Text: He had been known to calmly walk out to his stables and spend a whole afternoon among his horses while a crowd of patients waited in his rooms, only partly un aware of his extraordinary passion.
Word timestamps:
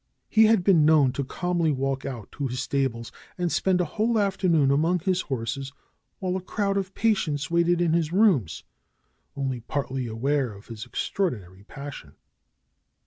He 0.27 0.45
had 0.45 0.63
been 0.63 0.83
known 0.83 1.11
to 1.11 1.23
calmly 1.23 1.71
walk 1.71 2.07
out 2.07 2.31
to 2.31 2.47
his 2.47 2.59
stables 2.59 3.11
and 3.37 3.51
spend 3.51 3.79
a 3.79 3.85
whole 3.85 4.17
afternoon 4.17 4.71
among 4.71 4.97
his 5.01 5.21
horses 5.21 5.73
while 6.17 6.35
a 6.35 6.41
crowd 6.41 6.75
of 6.75 6.95
patients 6.95 7.51
waited 7.51 7.79
in 7.79 7.93
his 7.93 8.11
rooms, 8.11 8.63
only 9.35 9.59
partly 9.59 10.07
un 10.09 10.15
aware 10.15 10.53
of 10.53 10.69
his 10.69 10.87
extraordinary 10.87 11.65
passion. 11.65 12.15